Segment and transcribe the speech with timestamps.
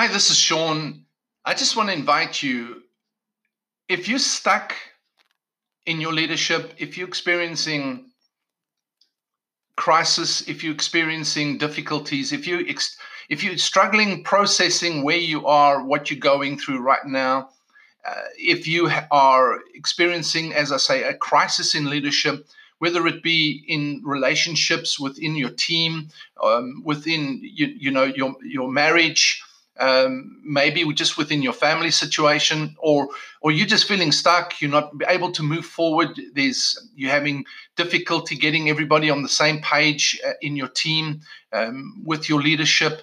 [0.00, 1.04] Hi, this is Sean.
[1.44, 2.84] I just want to invite you
[3.86, 4.74] if you're stuck
[5.84, 8.06] in your leadership, if you're experiencing
[9.76, 12.64] crisis, if you're experiencing difficulties, if you
[13.28, 17.50] if you're struggling processing where you are, what you're going through right now,
[18.08, 22.46] uh, if you are experiencing, as I say, a crisis in leadership,
[22.78, 26.08] whether it be in relationships within your team,
[26.42, 29.42] um, within you, you know your your marriage,
[29.78, 33.08] um, maybe just within your family situation, or
[33.40, 36.20] or you're just feeling stuck, you're not able to move forward.
[36.34, 37.44] There's you're having
[37.76, 41.20] difficulty getting everybody on the same page uh, in your team
[41.52, 43.02] um, with your leadership.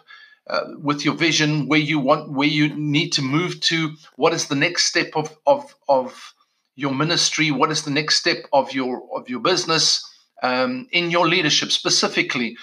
[0.49, 4.47] Uh, with your vision, where you want, where you need to move to, what is
[4.47, 6.33] the next step of of of
[6.77, 7.51] your ministry?
[7.51, 10.01] What is the next step of your of your business
[10.41, 12.55] um, in your leadership specifically?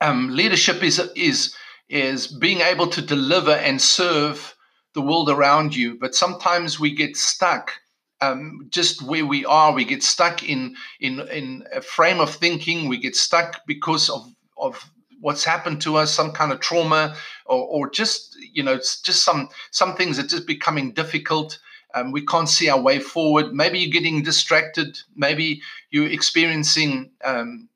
[0.00, 1.54] Um, leadership is is
[1.88, 4.54] is being able to deliver and serve
[4.94, 5.98] the world around you.
[5.98, 7.72] But sometimes we get stuck
[8.20, 9.72] um, just where we are.
[9.72, 12.88] We get stuck in in in a frame of thinking.
[12.88, 14.26] We get stuck because of
[14.56, 19.22] of what's happened to us, some kind of trauma, or, or just you know, just
[19.22, 21.58] some some things that just becoming difficult.
[21.94, 23.52] Um, we can't see our way forward.
[23.52, 24.98] Maybe you're getting distracted.
[25.14, 27.68] Maybe you're experiencing, um,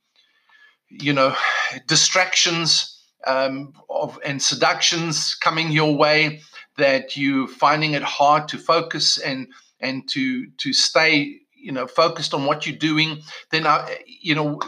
[0.89, 1.37] you know,
[1.87, 6.41] distractions um, of and seductions coming your way
[6.77, 9.48] that you're finding it hard to focus and
[9.80, 13.22] and to to stay, you know, focused on what you're doing.
[13.50, 14.60] Then, I, you know,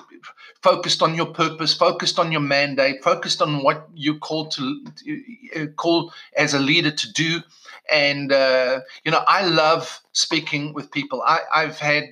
[0.63, 4.85] focused on your purpose, focused on your mandate, focused on what you're called to
[5.57, 7.41] uh, called as a leader to do
[7.91, 11.23] and uh, you know I love speaking with people.
[11.27, 12.05] I, have had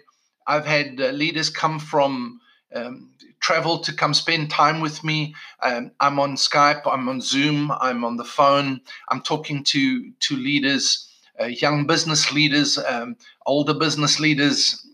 [0.47, 2.41] I've had uh, leaders come from
[2.75, 5.34] um, travel to come spend time with me.
[5.62, 8.80] Um, I'm on Skype, I'm on Zoom, I'm on the phone.
[9.08, 11.08] I'm talking to to leaders,
[11.41, 14.85] uh, young business leaders, um, older business leaders.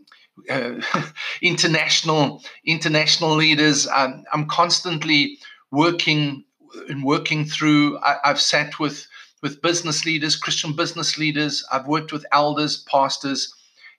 [0.51, 0.81] Uh,
[1.43, 3.87] international international leaders.
[3.87, 5.39] Um, I'm constantly
[5.71, 6.45] working
[6.89, 7.99] and working through.
[7.99, 9.07] I, I've sat with
[9.43, 11.65] with business leaders, Christian business leaders.
[11.71, 13.55] I've worked with elders, pastors,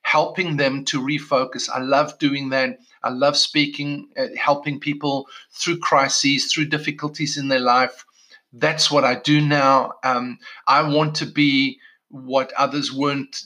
[0.06, 1.68] helping them to refocus.
[1.68, 2.78] I love doing that.
[3.02, 8.04] I love speaking, uh, helping people through crises, through difficulties in their life.
[8.52, 9.94] That's what I do now.
[10.04, 13.42] Um, I want to be what others weren't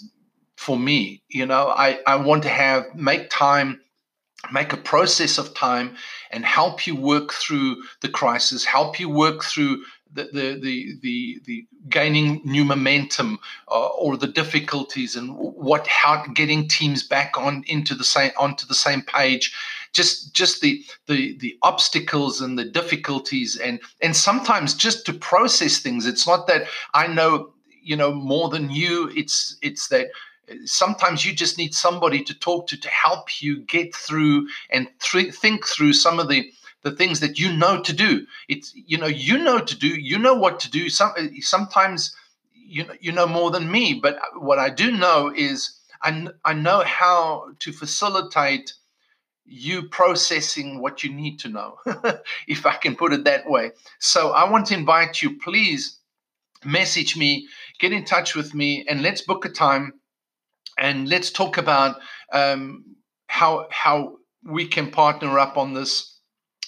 [0.57, 1.23] for me.
[1.29, 3.81] You know, I, I want to have, make time
[4.53, 5.95] make a process of time
[6.31, 9.83] and help you work through the crisis help you work through
[10.13, 13.39] the the the the, gaining new momentum
[13.69, 18.67] uh, or the difficulties and what how getting teams back on into the same onto
[18.67, 19.55] the same page.
[19.93, 25.79] Just just the the the obstacles and the difficulties and and sometimes just to process
[25.79, 26.07] things.
[26.07, 29.11] It's not that i know you know more than you.
[29.15, 30.09] It's it's that
[30.65, 35.35] sometimes you just need somebody to talk to to help you get through and th-
[35.35, 36.51] think through some of the
[36.83, 38.27] the things that you know to do.
[38.49, 39.89] It's you know you know to do.
[39.89, 40.89] You know what to do.
[40.89, 42.15] Some sometimes
[42.53, 43.95] you know you know more than me.
[43.95, 48.75] But what I do know is I I know how to facilitate
[49.45, 51.77] you processing what you need to know,
[52.47, 53.73] if I can put it that way.
[53.99, 55.99] So I want to invite you, please
[56.65, 57.49] message me,
[57.81, 59.95] get in touch with me, and let's book a time
[60.79, 61.97] and let's talk about
[62.33, 62.85] um,
[63.27, 66.10] how how we can partner up on this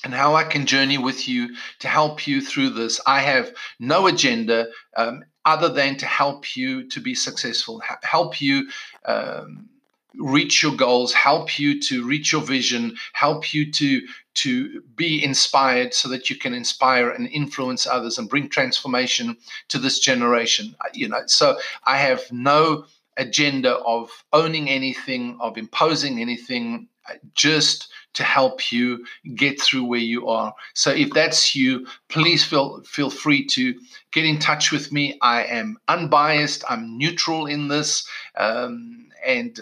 [0.04, 3.00] and how I can journey with you to help you through this.
[3.06, 8.68] I have no agenda um, other than to help you to be successful, help you
[9.04, 9.68] um,
[10.16, 14.02] reach your goals, help you to reach your vision, help you to
[14.34, 19.36] to be inspired so that you can inspire and influence others and bring transformation
[19.68, 20.74] to this generation.
[20.94, 22.84] You know, so I have no
[23.18, 26.88] agenda of owning anything, of imposing anything,
[27.34, 30.54] just to help you get through where you are.
[30.74, 33.74] So if that's you, please feel feel free to
[34.12, 35.18] get in touch with me.
[35.22, 36.64] I am unbiased.
[36.68, 38.06] I'm neutral in this,
[38.36, 39.58] um, and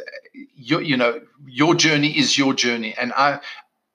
[0.54, 3.40] you, you know your journey is your journey, and I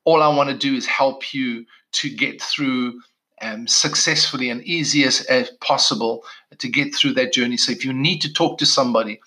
[0.06, 3.02] all I want to do is help you to get through.
[3.42, 6.24] Um, successfully and easy as, as possible
[6.58, 7.58] to get through that journey.
[7.58, 9.20] So, if you need to talk to somebody,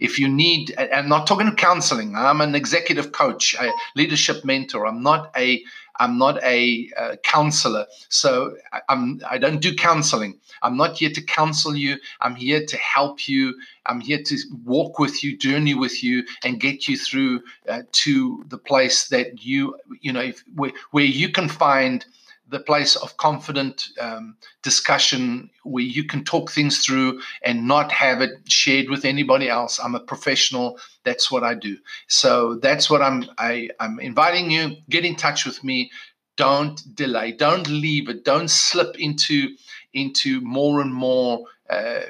[0.00, 2.16] if you need, I'm not talking to counseling.
[2.16, 4.86] I'm an executive coach, a leadership mentor.
[4.86, 5.62] I'm not a
[6.00, 8.56] I'm not a uh, counselor, so
[8.88, 10.38] I'm I don't do counseling.
[10.62, 11.98] I'm not here to counsel you.
[12.22, 13.54] I'm here to help you.
[13.84, 18.42] I'm here to walk with you, journey with you, and get you through uh, to
[18.48, 22.06] the place that you you know if, where, where you can find
[22.50, 28.20] the place of confident um, discussion where you can talk things through and not have
[28.20, 29.78] it shared with anybody else.
[29.78, 30.78] I'm a professional.
[31.04, 31.78] That's what I do.
[32.08, 33.24] So that's what I'm.
[33.38, 34.76] I, I'm inviting you.
[34.88, 35.90] Get in touch with me.
[36.36, 37.32] Don't delay.
[37.32, 38.24] Don't leave it.
[38.24, 39.56] Don't slip into
[39.94, 41.46] into more and more.
[41.68, 42.00] Uh,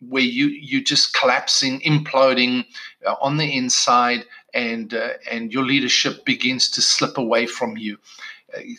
[0.00, 2.64] where you you just collapsing, imploding
[3.06, 4.24] uh, on the inside,
[4.54, 7.98] and uh, and your leadership begins to slip away from you.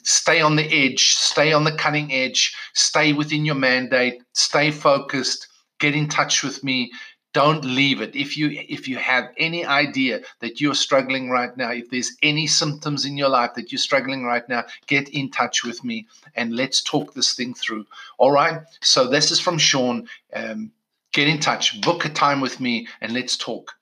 [0.04, 5.48] Stay on the edge, stay on the cutting edge, stay within your mandate, stay focused.
[5.80, 6.92] Get in touch with me.
[7.34, 8.16] Don't leave it.
[8.16, 12.46] If you if you have any idea that you're struggling right now, if there's any
[12.46, 16.56] symptoms in your life that you're struggling right now, get in touch with me and
[16.56, 17.86] let's talk this thing through.
[18.18, 18.62] All right.
[18.82, 20.08] So this is from Sean.
[20.36, 20.72] Um,
[21.14, 23.74] get in touch, book a time with me, and let's talk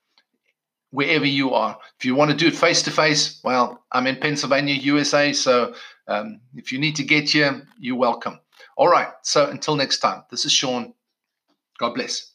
[0.92, 1.78] wherever you are.
[1.98, 5.34] If you want to do it face to face, well, I'm in Pennsylvania, USA.
[5.34, 5.74] So
[6.08, 8.40] um, if you need to get here, you're welcome.
[8.78, 9.10] All right.
[9.24, 10.94] So until next time, this is Sean.
[11.80, 12.29] God bless.